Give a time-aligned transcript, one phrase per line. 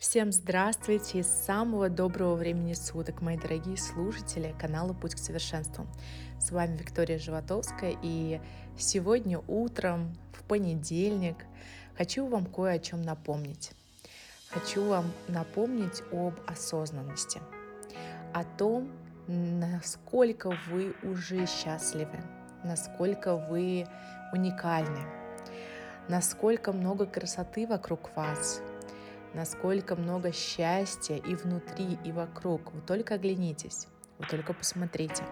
[0.00, 5.86] Всем здравствуйте и самого доброго времени суток, мои дорогие слушатели канала «Путь к совершенству».
[6.40, 8.40] С вами Виктория Животовская, и
[8.78, 11.36] сегодня утром, в понедельник,
[11.98, 13.72] хочу вам кое о чем напомнить.
[14.48, 17.42] Хочу вам напомнить об осознанности,
[18.32, 18.90] о том,
[19.26, 22.24] насколько вы уже счастливы,
[22.64, 23.86] насколько вы
[24.32, 25.04] уникальны,
[26.08, 28.62] насколько много красоты вокруг вас–
[29.34, 32.72] насколько много счастья и внутри, и вокруг.
[32.72, 33.86] Вы только оглянитесь,
[34.18, 35.24] вы только посмотрите.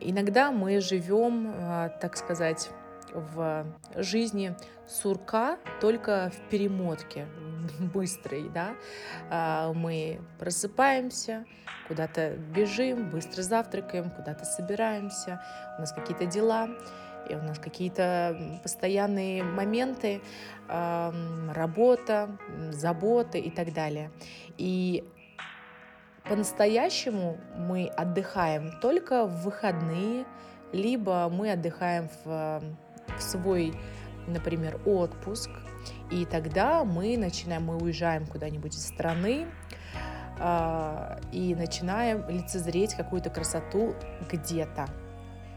[0.00, 2.70] Иногда мы живем, а, так сказать,
[3.12, 3.64] в
[3.96, 4.56] жизни
[4.86, 7.26] сурка только в перемотке
[7.94, 8.74] быстрой, да,
[9.30, 11.44] а, мы просыпаемся,
[11.88, 15.40] куда-то бежим, быстро завтракаем, куда-то собираемся,
[15.78, 16.68] у нас какие-то дела,
[17.28, 20.20] и у нас какие-то постоянные моменты,
[20.68, 22.36] работа,
[22.70, 24.10] заботы и так далее.
[24.56, 25.04] И
[26.28, 30.24] по-настоящему мы отдыхаем только в выходные,
[30.72, 32.62] либо мы отдыхаем в,
[33.18, 33.74] в свой,
[34.26, 35.50] например, отпуск,
[36.10, 39.46] и тогда мы начинаем, мы уезжаем куда-нибудь из страны,
[40.38, 43.94] э, и начинаем лицезреть какую-то красоту
[44.30, 44.86] где-то.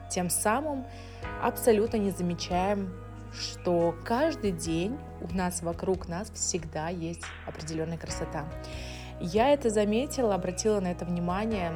[0.09, 0.85] Тем самым
[1.41, 2.93] абсолютно не замечаем,
[3.33, 8.45] что каждый день у нас вокруг нас всегда есть определенная красота.
[9.19, 11.71] Я это заметила, обратила на это внимание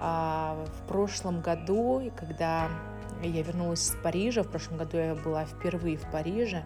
[0.00, 2.68] а, в прошлом году, когда
[3.22, 4.42] я вернулась из Парижа.
[4.42, 6.64] В прошлом году я была впервые в Париже.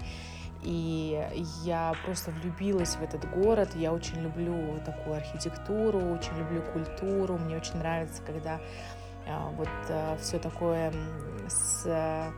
[0.62, 1.22] И
[1.64, 3.70] я просто влюбилась в этот город.
[3.76, 7.38] Я очень люблю такую архитектуру, очень люблю культуру.
[7.38, 8.58] Мне очень нравится, когда
[9.26, 10.92] вот а, все такое
[11.48, 12.32] с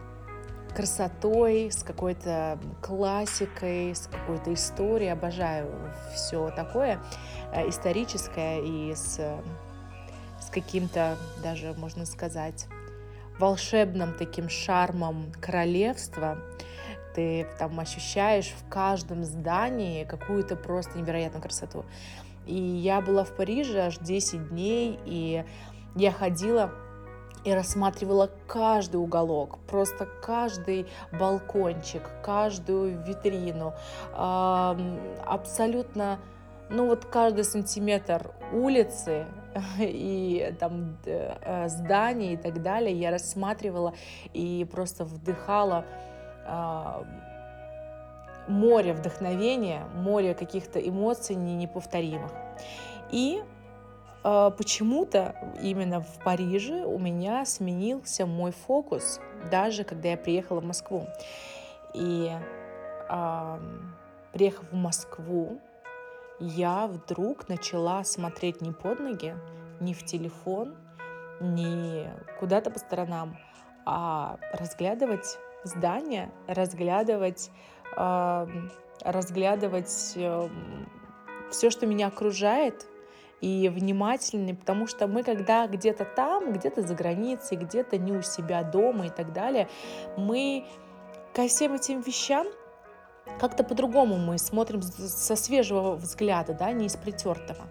[0.74, 5.10] красотой, с какой-то классикой, с какой-то историей.
[5.10, 5.70] Обожаю
[6.14, 7.00] все такое
[7.66, 12.66] историческое и с, с каким-то, даже можно сказать,
[13.38, 16.38] волшебным таким шармом королевства.
[17.14, 21.84] Ты там ощущаешь в каждом здании какую-то просто невероятную красоту.
[22.46, 25.44] И я была в Париже аж 10 дней, и
[25.96, 26.72] я ходила
[27.44, 33.74] и рассматривала каждый уголок, просто каждый балкончик, каждую витрину,
[35.26, 36.18] абсолютно,
[36.70, 39.26] ну вот каждый сантиметр улицы
[39.78, 43.94] и там э, зданий и так далее я рассматривала
[44.32, 45.84] и просто вдыхала
[48.48, 52.32] море вдохновения, море каких-то эмоций неповторимых.
[53.10, 53.42] И
[54.22, 59.20] почему-то именно в Париже у меня сменился мой фокус,
[59.50, 61.06] даже когда я приехала в Москву.
[61.94, 62.30] И
[63.08, 63.58] э,
[64.32, 65.60] приехав в Москву,
[66.40, 69.34] я вдруг начала смотреть не под ноги,
[69.80, 70.76] не в телефон,
[71.40, 72.08] не
[72.38, 73.36] куда-то по сторонам,
[73.84, 77.50] а разглядывать здания, разглядывать,
[77.96, 78.46] э,
[79.02, 80.48] разглядывать э,
[81.50, 82.86] все, что меня окружает,
[83.40, 88.62] и внимательны, потому что мы, когда где-то там, где-то за границей, где-то не у себя
[88.62, 89.68] дома и так далее,
[90.16, 90.66] мы
[91.34, 92.46] ко всем этим вещам
[93.38, 97.66] как-то по-другому мы смотрим со свежего взгляда, да, не из притертого.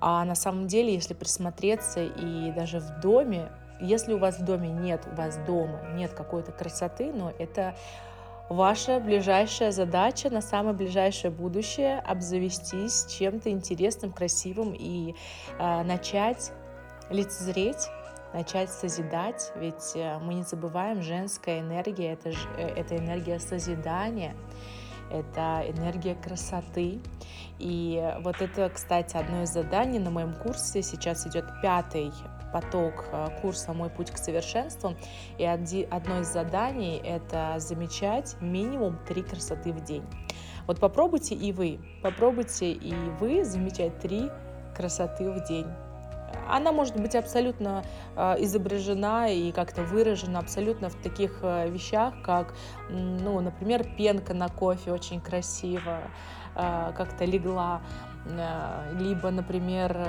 [0.00, 4.68] А на самом деле, если присмотреться и даже в доме, если у вас в доме
[4.68, 7.74] нет, у вас дома нет какой-то красоты, но это
[8.48, 15.14] Ваша ближайшая задача на самое ближайшее будущее обзавестись чем-то интересным, красивым и
[15.58, 16.52] э, начать
[17.08, 17.88] лицезреть
[18.32, 24.34] начать созидать, ведь э, мы не забываем, женская энергия это, э, это энергия созидания,
[25.10, 27.00] это энергия красоты.
[27.58, 30.82] И вот это, кстати, одно из заданий на моем курсе.
[30.82, 32.12] Сейчас идет пятый
[32.52, 34.94] поток э, курса «Мой путь к совершенству».
[35.38, 40.04] И одно из заданий– это замечать минимум три красоты в день.
[40.66, 44.30] Вот попробуйте и вы, попробуйте и вы замечать три
[44.76, 45.66] красоты в день.
[46.48, 47.84] Она может быть абсолютно
[48.16, 52.54] э, изображена и как-то выражена абсолютно в таких э, вещах, как,
[52.90, 55.98] ну, например, пенка на кофе очень красиво
[56.54, 57.80] как-то легла
[58.92, 60.06] либо, например,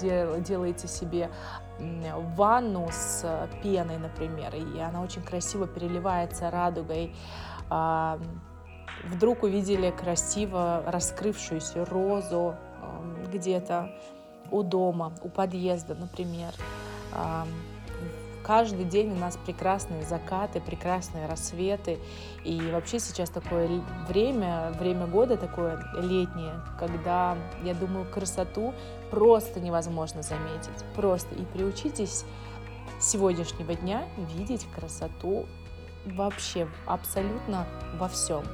[0.00, 1.30] делаете себе
[1.78, 7.14] ванну с пеной, например, и она очень красиво переливается радугой.
[7.68, 8.18] А,
[9.04, 12.54] вдруг увидели красиво раскрывшуюся розу
[13.32, 13.90] где-то
[14.52, 16.52] у дома, у подъезда, например.
[18.42, 21.98] каждый день у нас прекрасные закаты, прекрасные рассветы.
[22.44, 28.74] И вообще сейчас такое время, время года такое летнее, когда, я думаю, красоту
[29.10, 30.84] просто невозможно заметить.
[30.94, 31.34] Просто.
[31.34, 32.24] И приучитесь
[33.00, 35.46] сегодняшнего дня видеть красоту
[36.04, 37.66] вообще абсолютно
[37.98, 38.44] во всем.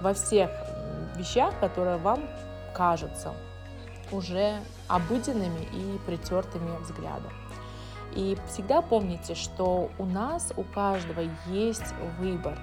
[0.00, 0.50] Во всех
[1.16, 2.20] вещах, которые вам
[2.72, 3.34] кажутся
[4.12, 7.32] уже обыденными и притертыми взглядом.
[8.14, 12.58] И всегда помните, что у нас, у каждого есть выбор,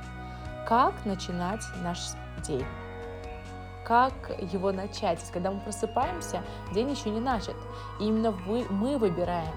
[0.68, 2.00] как начинать наш
[2.46, 2.66] день,
[3.86, 5.20] как его начать.
[5.34, 6.44] Когда мы просыпаемся,
[6.74, 7.56] день еще не начат.
[8.00, 9.54] И именно вы, мы выбираем,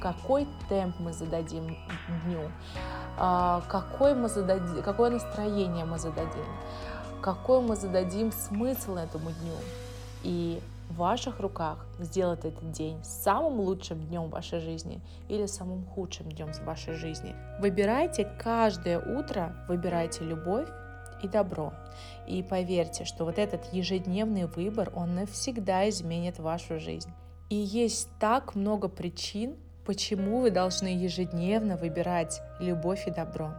[0.00, 1.76] какой темп мы зададим
[2.24, 2.50] дню,
[3.16, 6.46] а, какой мы зададим, какое настроение мы зададим,
[7.20, 9.54] какой мы зададим смысл этому дню.
[10.22, 16.30] И в ваших руках сделать этот день самым лучшим днем вашей жизни или самым худшим
[16.30, 17.34] днем вашей жизни.
[17.60, 20.68] Выбирайте каждое утро, выбирайте любовь
[21.22, 21.72] и добро.
[22.26, 27.10] И поверьте, что вот этот ежедневный выбор, он навсегда изменит вашу жизнь.
[27.50, 33.54] И есть так много причин, почему вы должны ежедневно выбирать любовь и добро.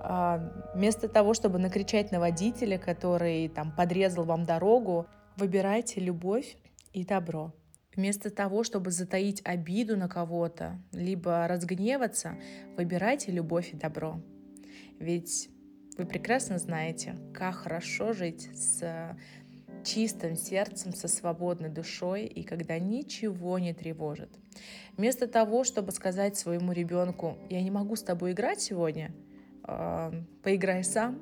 [0.00, 0.40] А,
[0.74, 6.56] вместо того, чтобы накричать на водителя, который там подрезал вам дорогу, Выбирайте любовь
[6.92, 7.52] и добро.
[7.96, 12.36] Вместо того, чтобы затаить обиду на кого-то, либо разгневаться,
[12.76, 14.20] выбирайте любовь и добро.
[15.00, 15.48] Ведь
[15.98, 19.16] вы прекрасно знаете, как хорошо жить с
[19.84, 24.30] чистым сердцем, со свободной душой и когда ничего не тревожит.
[24.96, 29.12] Вместо того, чтобы сказать своему ребенку, я не могу с тобой играть сегодня,
[29.66, 31.20] э, поиграй сам,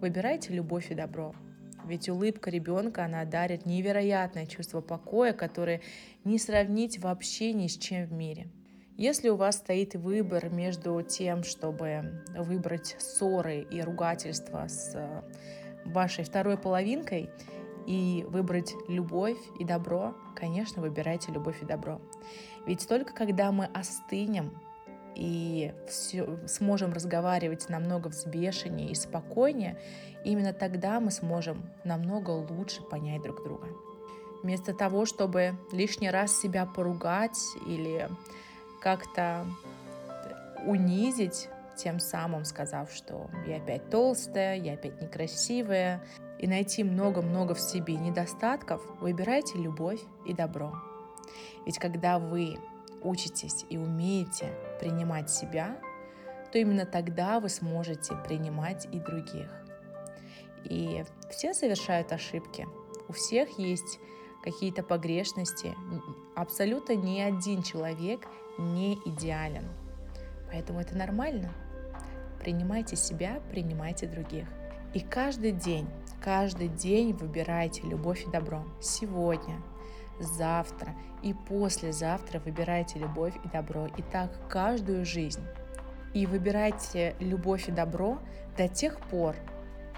[0.00, 1.34] выбирайте любовь и добро.
[1.86, 5.80] Ведь улыбка ребенка, она дарит невероятное чувство покоя, которое
[6.24, 8.48] не сравнить вообще ни с чем в мире.
[8.96, 15.22] Если у вас стоит выбор между тем, чтобы выбрать ссоры и ругательства с э,
[15.86, 17.30] вашей второй половинкой
[17.86, 21.98] и выбрать любовь и добро, конечно, выбирайте любовь и добро.
[22.66, 24.52] Ведь только когда мы остынем
[25.14, 29.78] и все, сможем разговаривать намного взбешеннее и спокойнее,
[30.24, 33.68] именно тогда мы сможем намного лучше понять друг друга.
[34.42, 38.08] Вместо того, чтобы лишний раз себя поругать или
[38.80, 39.46] как-то
[40.66, 46.02] унизить, тем самым сказав, что я опять толстая, я опять некрасивая,
[46.38, 50.72] и найти много-много в себе недостатков, выбирайте любовь и добро.
[51.66, 52.58] Ведь когда вы
[53.02, 55.76] учитесь и умеете принимать себя,
[56.52, 59.50] то именно тогда вы сможете принимать и других.
[60.64, 62.66] И все совершают ошибки.
[63.08, 63.98] У всех есть
[64.42, 65.74] какие-то погрешности.
[66.34, 68.26] Абсолютно ни один человек
[68.58, 69.64] не идеален.
[70.50, 71.52] Поэтому это нормально.
[72.40, 74.48] Принимайте себя, принимайте других.
[74.94, 75.88] И каждый день,
[76.22, 78.64] каждый день выбирайте любовь и добро.
[78.80, 79.62] Сегодня,
[80.20, 83.86] завтра и послезавтра выбирайте любовь и добро.
[83.96, 85.44] И так каждую жизнь.
[86.14, 88.18] И выбирайте любовь и добро
[88.56, 89.36] до тех пор,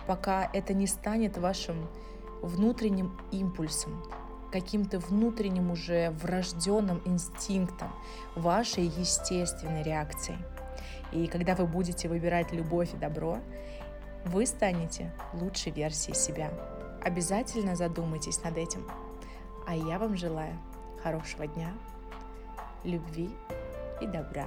[0.07, 1.89] пока это не станет вашим
[2.43, 4.03] внутренним импульсом,
[4.53, 7.91] каким-то внутренним уже врожденным инстинктом,
[8.35, 10.39] вашей естественной реакцией.
[11.13, 13.39] И когда вы будете выбирать любовь и добро,
[14.27, 16.51] вы станете лучшей версией себя.
[17.03, 18.87] Обязательно задумайтесь над этим.
[19.67, 20.57] А я вам желаю
[21.03, 21.73] хорошего дня,
[22.85, 23.31] любви
[24.01, 24.47] и добра.